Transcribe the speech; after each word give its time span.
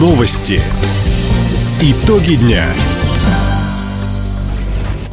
Новости. 0.00 0.58
Итоги 1.82 2.36
дня. 2.36 2.64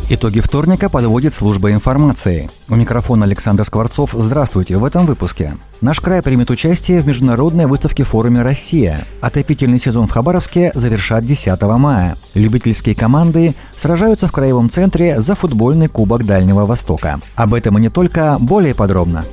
Итоги 0.10 0.40
вторника 0.40 0.88
подводит 0.88 1.34
служба 1.34 1.74
информации. 1.74 2.50
У 2.70 2.76
микрофона 2.76 3.26
Александр 3.26 3.66
Скворцов. 3.66 4.16
Здравствуйте 4.18 4.78
в 4.78 4.86
этом 4.86 5.06
выпуске. 5.06 5.58
Наш 5.82 6.00
край 6.00 6.22
примет 6.22 6.50
участие 6.52 7.02
в 7.02 7.06
международной 7.06 7.66
выставке 7.66 8.06
форуме 8.06 8.42
«Россия». 8.44 9.06
Отопительный 9.20 9.82
сезон 9.82 10.08
в 10.08 10.12
Хабаровске 10.12 10.72
завершат 10.74 11.26
10 11.26 11.62
мая. 11.78 12.16
Любительские 12.34 12.96
команды 12.96 13.56
сражаются 13.78 14.30
в 14.30 14.32
краевом 14.32 14.70
центре 14.70 15.20
за 15.20 15.36
футбольный 15.36 15.90
кубок 15.90 16.26
Дальнего 16.26 16.66
Востока. 16.66 17.20
Об 17.36 17.54
этом 17.54 17.78
и 17.78 17.82
не 17.82 17.90
только, 17.90 18.38
более 18.40 18.74
подробно. 18.74 19.26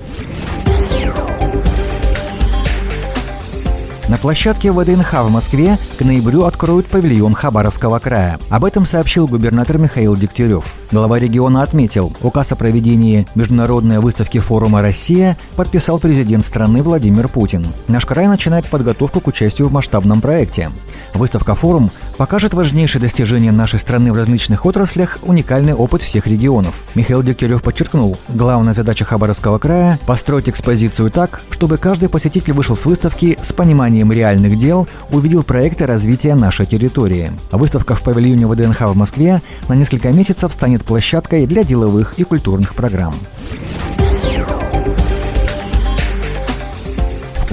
На 4.15 4.19
площадке 4.19 4.71
ВДНХ 4.71 5.13
в 5.25 5.31
Москве 5.33 5.77
к 5.99 6.01
ноябрю 6.03 6.45
откроют 6.45 6.87
павильон 6.87 7.35
Хабаровского 7.35 7.99
края. 7.99 8.39
Об 8.49 8.65
этом 8.65 8.87
сообщил 8.87 9.27
губернатор 9.27 9.77
Михаил 9.77 10.15
Дегтярев. 10.15 10.73
Глава 10.93 11.19
региона 11.19 11.65
отметил, 11.65 12.13
указ 12.23 12.53
о 12.53 12.55
проведении 12.55 13.27
международной 13.35 13.99
выставки 13.99 14.39
форума 14.39 14.83
«Россия» 14.83 15.37
подписал 15.57 15.99
президент 15.99 16.45
страны 16.45 16.85
Владимир 16.85 17.27
Путин. 17.27 17.67
Наш 17.89 18.07
край 18.07 18.29
начинает 18.29 18.69
подготовку 18.69 19.19
к 19.19 19.27
участию 19.27 19.67
в 19.67 19.73
масштабном 19.73 20.21
проекте. 20.21 20.71
Выставка 21.15 21.55
«Форум» 21.55 21.93
покажет 22.17 22.55
важнейшие 22.55 23.01
достижения 23.01 23.53
нашей 23.53 23.79
страны 23.79 24.13
в 24.13 24.17
различных 24.17 24.67
отраслях, 24.67 25.19
уникальный 25.23 25.73
опыт 25.73 26.03
всех 26.03 26.27
регионов. 26.27 26.75
Михаил 26.97 27.23
Дегтярев 27.23 27.63
подчеркнул, 27.63 28.19
главная 28.29 28.75
задача 28.75 29.05
Хабаровского 29.05 29.59
края– 29.59 29.99
построить 30.07 30.49
экспозицию 30.49 31.13
так, 31.13 31.41
чтобы 31.51 31.77
каждый 31.77 32.09
посетитель 32.09 32.53
вышел 32.53 32.77
с 32.77 32.85
выставки 32.85 33.39
с 33.41 33.53
пониманием 33.53 34.11
реальных 34.11 34.59
дел, 34.59 34.89
увидел 35.11 35.45
проекты 35.45 35.87
развития 35.87 36.35
нашей 36.35 36.67
территории. 36.67 37.31
Выставка 37.53 37.95
в 37.95 38.03
павильоне 38.03 38.49
ВДНХ 38.49 38.81
в 38.81 38.97
Москве 38.97 39.41
на 39.69 39.75
несколько 39.75 40.13
месяцев 40.13 40.53
станет 40.53 40.83
площадкой 40.83 41.47
для 41.47 41.63
деловых 41.63 42.15
и 42.19 42.25
культурных 42.25 42.75
программ. 42.75 43.15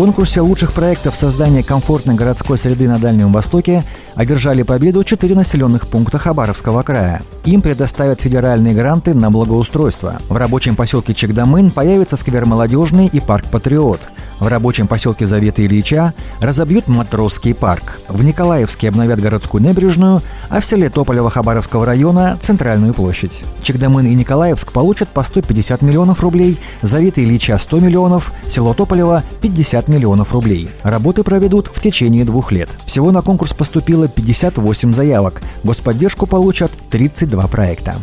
Конкурсе 0.02 0.42
лучших 0.42 0.74
проектов 0.74 1.16
создания 1.16 1.62
комфортной 1.62 2.16
городской 2.16 2.58
среды 2.58 2.90
на 2.90 2.98
Дальнем 2.98 3.32
Востоке 3.32 3.84
одержали 4.16 4.64
победу 4.64 5.04
четыре 5.04 5.36
населенных 5.36 5.88
пункта 5.88 6.18
Хабаровского 6.18 6.82
края. 6.82 7.22
Им 7.46 7.62
предоставят 7.62 8.20
федеральные 8.20 8.74
гранты 8.74 9.14
на 9.14 9.30
благоустройство. 9.30 10.16
В 10.28 10.36
рабочем 10.36 10.76
поселке 10.76 11.14
Чегдамын 11.14 11.70
появится 11.70 12.18
сквер 12.18 12.48
«Молодежный» 12.48 13.12
и 13.14 13.20
парк 13.20 13.46
«Патриот». 13.52 14.10
В 14.42 14.48
рабочем 14.48 14.88
поселке 14.88 15.28
Завета 15.28 15.64
Ильича 15.64 16.16
разобьют 16.40 16.88
Матросский 16.88 17.54
парк. 17.54 18.00
В 18.10 18.24
Николаевске 18.24 18.90
обновят 18.90 19.22
городскую 19.22 19.62
набережную, 19.62 20.20
а 20.50 20.60
в 20.60 20.66
селе 20.66 20.90
Тополево 20.90 21.30
Хабаровского 21.30 21.86
района– 21.86 22.40
центральную 22.42 22.96
площадь. 22.96 23.44
Чегдамын 23.62 24.08
и 24.08 24.16
Николаевск 24.16 24.72
получат 24.72 25.10
по 25.10 25.22
150 25.22 25.84
миллионов 25.84 26.22
рублей, 26.22 26.58
Завета 26.82 27.24
Ильича– 27.24 27.56
100 27.60 27.80
миллионов, 27.82 28.34
село 28.50 28.74
Тополево– 28.74 29.22
50 29.42 29.88
миллионов 29.88 30.34
рублей. 30.34 30.72
Работы 30.82 31.22
проведут 31.22 31.68
в 31.68 31.80
течение 31.80 32.26
двух 32.26 32.52
лет. 32.52 32.70
Всего 32.88 33.12
на 33.12 33.22
конкурс 33.22 33.54
поступило 33.54 34.08
58 34.08 34.92
заявок. 34.92 35.40
Господдержку 35.64 36.26
получат 36.26 36.72
32 36.90 37.46
проекта. 37.46 37.94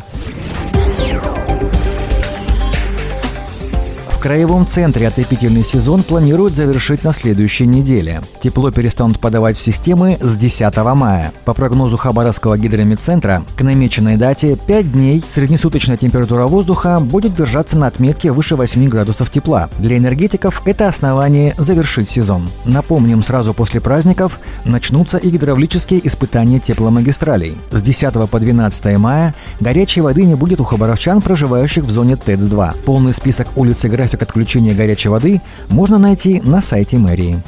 В 4.18 4.20
краевом 4.20 4.66
центре 4.66 5.06
отопительный 5.06 5.62
сезон 5.62 6.02
планируют 6.02 6.52
завершить 6.52 7.04
на 7.04 7.12
следующей 7.12 7.66
неделе. 7.66 8.20
Тепло 8.42 8.72
перестанут 8.72 9.20
подавать 9.20 9.56
в 9.56 9.62
системы 9.62 10.18
с 10.20 10.36
10 10.36 10.76
мая. 10.76 11.30
По 11.44 11.54
прогнозу 11.54 11.96
Хабаровского 11.96 12.58
гидромедцентра, 12.58 13.44
к 13.56 13.62
намеченной 13.62 14.16
дате 14.16 14.56
5 14.56 14.92
дней 14.92 15.22
среднесуточная 15.32 15.96
температура 15.96 16.48
воздуха 16.48 16.98
будет 16.98 17.36
держаться 17.36 17.78
на 17.78 17.86
отметке 17.86 18.32
выше 18.32 18.56
8 18.56 18.88
градусов 18.88 19.30
тепла. 19.30 19.70
Для 19.78 19.96
энергетиков 19.96 20.62
это 20.66 20.88
основание 20.88 21.54
завершить 21.56 22.10
сезон. 22.10 22.48
Напомним, 22.64 23.22
сразу 23.22 23.54
после 23.54 23.80
праздников 23.80 24.40
начнутся 24.64 25.18
и 25.18 25.30
гидравлические 25.30 26.04
испытания 26.04 26.58
тепломагистралей. 26.58 27.56
С 27.70 27.80
10 27.80 28.28
по 28.28 28.40
12 28.40 28.98
мая 28.98 29.36
горячей 29.60 30.00
воды 30.00 30.24
не 30.24 30.34
будет 30.34 30.58
у 30.58 30.64
хабаровчан, 30.64 31.22
проживающих 31.22 31.84
в 31.84 31.90
зоне 31.90 32.16
ТЭЦ-2. 32.16 32.82
Полный 32.84 33.14
список 33.14 33.46
улиц 33.54 33.84
и 33.84 33.88
график 34.08 34.22
отключения 34.22 34.74
горячей 34.74 35.10
воды 35.10 35.42
можно 35.68 35.98
найти 35.98 36.40
на 36.40 36.62
сайте 36.62 36.96
мэрии. 36.96 37.42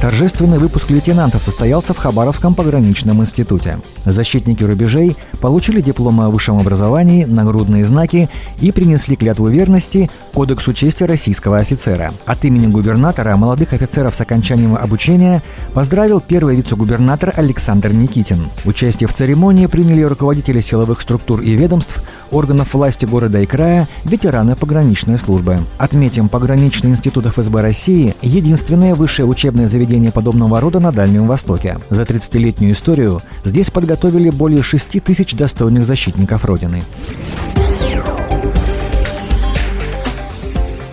Торжественный 0.00 0.58
выпуск 0.58 0.88
лейтенантов 0.90 1.42
состоялся 1.42 1.92
в 1.92 1.98
Хабаровском 1.98 2.54
пограничном 2.54 3.22
институте. 3.22 3.78
Защитники 4.04 4.62
рубежей 4.62 5.16
получили 5.40 5.80
дипломы 5.80 6.26
о 6.26 6.28
высшем 6.28 6.58
образовании, 6.58 7.24
нагрудные 7.24 7.84
знаки 7.84 8.28
и 8.60 8.70
принесли 8.70 9.16
клятву 9.16 9.48
верности 9.48 10.08
Кодексу 10.32 10.74
чести 10.74 11.02
российского 11.02 11.56
офицера. 11.56 12.12
От 12.24 12.44
имени 12.44 12.68
губернатора 12.68 13.36
молодых 13.36 13.72
офицеров 13.72 14.14
с 14.14 14.20
окончанием 14.20 14.76
обучения 14.76 15.42
поздравил 15.74 16.20
первый 16.20 16.54
вице-губернатор 16.54 17.32
Александр 17.34 17.92
Никитин. 17.92 18.48
Участие 18.64 19.08
в 19.08 19.12
церемонии 19.12 19.66
приняли 19.66 20.02
руководители 20.02 20.60
силовых 20.60 21.00
структур 21.00 21.40
и 21.40 21.50
ведомств, 21.56 22.00
органов 22.30 22.74
власти 22.74 23.04
города 23.04 23.40
и 23.40 23.46
края, 23.46 23.86
ветераны 24.04 24.56
пограничной 24.56 25.18
службы. 25.18 25.58
Отметим, 25.78 26.28
пограничный 26.28 26.90
институт 26.90 27.26
ФСБ 27.26 27.62
России– 27.62 28.14
единственное 28.22 28.94
высшее 28.94 29.26
учебное 29.26 29.68
заведение 29.68 30.12
подобного 30.12 30.60
рода 30.60 30.80
на 30.80 30.92
Дальнем 30.92 31.26
Востоке. 31.26 31.78
За 31.90 32.02
30-летнюю 32.02 32.72
историю 32.72 33.20
здесь 33.44 33.70
подготовили 33.70 34.30
более 34.30 34.62
6 34.62 35.02
тысяч 35.02 35.34
достойных 35.34 35.84
защитников 35.84 36.44
Родины. 36.44 36.82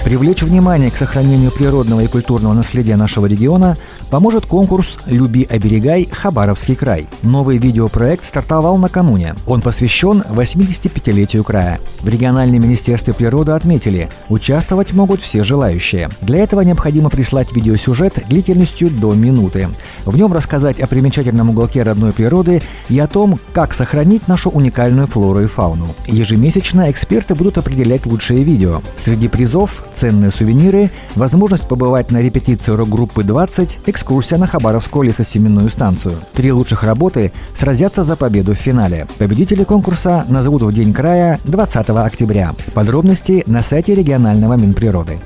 Привлечь 0.04 0.44
внимание 0.44 0.92
к 0.92 0.98
сохранению 0.98 1.50
природного 1.50 2.02
и 2.02 2.08
культурного 2.08 2.54
наследия 2.54 2.98
нашего 2.98 3.26
региона 3.26 3.78
поможет 4.14 4.46
конкурс 4.46 5.00
«Люби, 5.08 5.48
оберегай. 5.50 6.06
Хабаровский 6.06 6.76
край». 6.76 7.08
Новый 7.24 7.58
видеопроект 7.58 8.24
стартовал 8.24 8.78
накануне. 8.78 9.34
Он 9.48 9.60
посвящен 9.60 10.24
85-летию 10.30 11.44
края. 11.44 11.80
В 12.02 12.08
региональном 12.10 12.62
министерстве 12.62 13.16
природы 13.16 13.54
отметили, 13.54 14.12
участвовать 14.30 14.94
могут 14.94 15.20
все 15.20 15.44
желающие. 15.44 16.12
Для 16.22 16.44
этого 16.44 16.62
необходимо 16.62 17.10
прислать 17.10 17.54
видеосюжет 17.54 18.20
длительностью 18.30 18.92
до 18.92 19.16
минуты. 19.16 19.70
В 20.06 20.16
нем 20.16 20.32
рассказать 20.32 20.80
о 20.80 20.86
примечательном 20.86 21.50
уголке 21.50 21.82
родной 21.82 22.14
природы 22.14 22.62
и 22.90 23.00
о 23.00 23.08
том, 23.08 23.40
как 23.52 23.74
сохранить 23.74 24.28
нашу 24.28 24.52
уникальную 24.52 25.08
флору 25.08 25.40
и 25.40 25.48
фауну. 25.48 25.88
Ежемесячно 26.06 26.92
эксперты 26.92 27.34
будут 27.34 27.58
определять 27.58 28.06
лучшие 28.06 28.44
видео. 28.44 28.84
Среди 29.04 29.28
призов 29.28 29.84
ценные 29.92 30.30
сувениры, 30.30 30.92
возможность 31.16 31.68
побывать 31.68 32.12
на 32.12 32.22
репетиции 32.22 32.74
рок-группы 32.74 33.24
20, 33.24 33.80
экскурсия 34.04 34.38
на 34.38 34.48
Хабаровскую 34.48 35.04
лесосеменную 35.04 35.70
станцию. 35.70 36.16
Три 36.34 36.52
лучших 36.52 36.84
работы 36.84 37.32
сразятся 37.58 38.04
за 38.04 38.18
победу 38.18 38.54
в 38.54 38.58
финале. 38.58 39.08
Победители 39.18 39.64
конкурса 39.64 40.26
назовут 40.28 40.62
в 40.62 40.74
День 40.74 40.94
края 40.94 41.40
20 41.46 41.90
октября. 41.90 42.54
Подробности 42.74 43.44
на 43.48 43.64
сайте 43.64 43.96
регионального 43.96 44.56
Минприроды. 44.56 45.20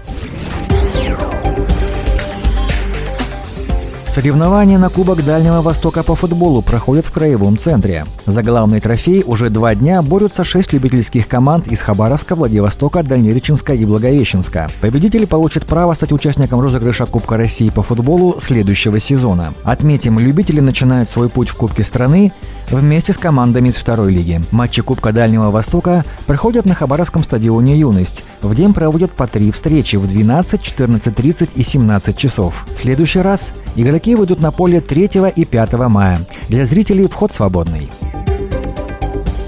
Соревнования 4.17 4.79
на 4.79 4.89
Кубок 4.89 5.23
Дальнего 5.23 5.61
Востока 5.61 6.01
по 6.01 6.15
футболу 6.15 6.63
проходят 6.63 7.05
в 7.05 7.11
Краевом 7.11 7.55
центре. 7.55 8.03
За 8.25 8.41
главный 8.41 8.79
трофей 8.79 9.23
уже 9.23 9.51
два 9.51 9.75
дня 9.75 10.01
борются 10.01 10.43
шесть 10.43 10.73
любительских 10.73 11.27
команд 11.27 11.67
из 11.67 11.81
Хабаровска, 11.81 12.33
Владивостока, 12.33 13.03
Дальнереченска 13.03 13.75
и 13.75 13.85
Благовещенска. 13.85 14.71
Победители 14.81 15.25
получат 15.25 15.67
право 15.67 15.93
стать 15.93 16.11
участником 16.11 16.61
розыгрыша 16.61 17.05
Кубка 17.05 17.37
России 17.37 17.69
по 17.69 17.83
футболу 17.83 18.39
следующего 18.39 18.99
сезона. 18.99 19.53
Отметим, 19.61 20.17
любители 20.17 20.61
начинают 20.61 21.11
свой 21.11 21.29
путь 21.29 21.49
в 21.49 21.55
Кубке 21.55 21.83
страны 21.83 22.33
вместе 22.69 23.13
с 23.13 23.17
командами 23.17 23.69
из 23.69 23.75
второй 23.75 24.11
лиги. 24.11 24.41
Матчи 24.51 24.81
Кубка 24.81 25.11
Дальнего 25.11 25.51
Востока 25.51 26.03
проходят 26.25 26.65
на 26.65 26.75
Хабаровском 26.75 27.23
стадионе 27.23 27.77
«Юность». 27.77 28.23
В 28.41 28.53
день 28.55 28.73
проводят 28.73 29.11
по 29.11 29.27
три 29.27 29.51
встречи 29.51 29.95
в 29.95 30.07
12, 30.07 30.61
14.30 30.61 31.49
и 31.55 31.63
17 31.63 32.17
часов. 32.17 32.65
В 32.75 32.81
следующий 32.81 33.19
раз 33.19 33.53
игроки 33.75 34.15
выйдут 34.15 34.39
на 34.39 34.51
поле 34.51 34.81
3 34.81 35.09
и 35.35 35.45
5 35.45 35.73
мая. 35.89 36.19
Для 36.49 36.65
зрителей 36.65 37.07
вход 37.07 37.33
свободный. 37.33 37.89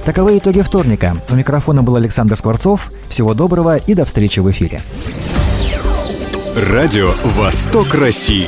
Таковы 0.05 0.37
итоги 0.37 0.61
вторника. 0.61 1.17
У 1.29 1.35
микрофона 1.35 1.83
был 1.83 1.95
Александр 1.95 2.35
Скворцов. 2.35 2.91
Всего 3.09 3.33
доброго 3.33 3.77
и 3.77 3.93
до 3.93 4.05
встречи 4.05 4.39
в 4.39 4.49
эфире. 4.49 4.81
Радио 6.55 7.11
«Восток 7.23 7.93
России». 7.93 8.47